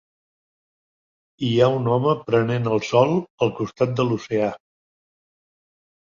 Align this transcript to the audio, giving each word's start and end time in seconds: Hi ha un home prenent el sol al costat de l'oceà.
Hi 1.47 1.49
ha 1.57 1.67
un 1.73 1.89
home 1.95 2.15
prenent 2.29 2.69
el 2.71 2.81
sol 2.87 3.13
al 3.47 3.51
costat 3.59 3.93
de 3.99 4.07
l'oceà. 4.07 4.49